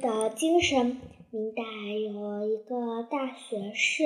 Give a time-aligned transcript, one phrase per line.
[0.00, 1.00] 的精神。
[1.30, 4.02] 明代有一个大学士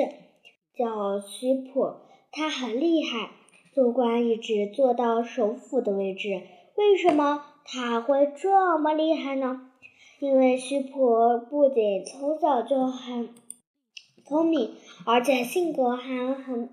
[0.77, 1.95] 叫徐普，
[2.31, 3.31] 他很厉害，
[3.73, 6.43] 做官一直做到首辅的位置。
[6.77, 9.71] 为什么他会这么厉害呢？
[10.21, 13.31] 因为徐普不仅从小就很
[14.27, 14.75] 聪明，
[15.07, 16.69] 而且性格还很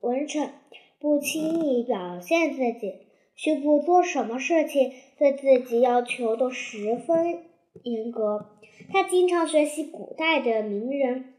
[0.00, 0.50] 文沉，
[0.98, 2.94] 不轻易表现自己。
[3.34, 7.44] 徐普做什么事情，对自己要求都十分
[7.84, 8.52] 严格。
[8.92, 11.34] 他经常学习古代的名人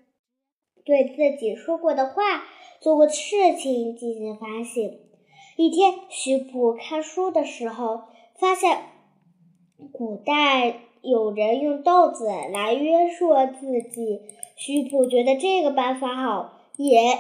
[0.84, 2.44] 对自己说过的话、
[2.82, 5.00] 做过的事情进行反省。
[5.56, 8.02] 一天，徐普看书的时候，
[8.40, 8.80] 发现
[9.92, 14.22] 古代有人用豆子来约束自己。
[14.56, 17.18] 徐普觉得这个办法好，也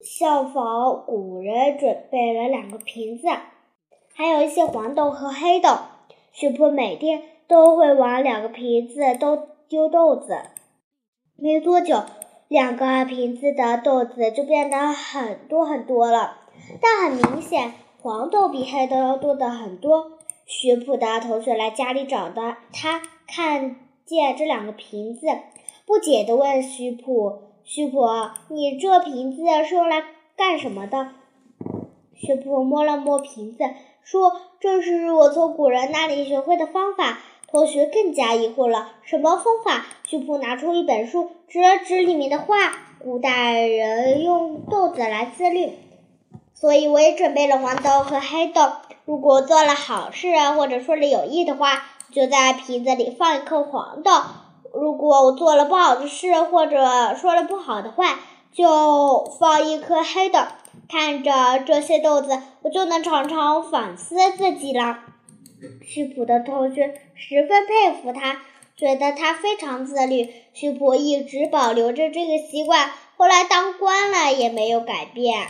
[0.00, 3.26] 效仿古人，准备了两个瓶子，
[4.14, 5.70] 还有一些黄豆和黑豆。
[6.32, 7.33] 徐普每天。
[7.46, 9.36] 都会往两个瓶子都
[9.68, 10.38] 丢豆子，
[11.36, 12.02] 没多久，
[12.48, 16.38] 两个瓶子的豆子就变得很多很多了。
[16.80, 20.12] 但很明显，黄豆比黑豆要多的很多。
[20.46, 25.26] 徐普的同学来家里找的他，看见这两个瓶子，
[25.86, 28.06] 不解地问徐普：“徐普，
[28.48, 30.02] 你这瓶子是用来
[30.36, 31.08] 干什么的？”
[32.14, 33.64] 徐普摸了摸瓶子，
[34.02, 37.18] 说：“这是我从古人那里学会的方法。”
[37.54, 39.86] 同学更加疑惑了，什么方法？
[40.02, 42.56] 徐普拿出一本书，指了指里面的话：
[42.98, 45.70] 古代人用豆子来自律，
[46.52, 48.72] 所以我也准备了黄豆和黑豆。
[49.04, 54.10] 如果做了好事或者说了有益的话，就在瓶子里放一颗黄豆；
[54.72, 58.18] 如果我做了不好的事或者说了不好的话，
[58.52, 60.40] 就放一颗黑豆。
[60.88, 64.98] 看着这些豆子，我就能常常反思自己了。
[65.86, 68.42] 徐普的同学十分佩服他，
[68.76, 70.28] 觉得他非常自律。
[70.52, 75.48] 徐普一直保留着这个习惯，后来当官了也没有改变。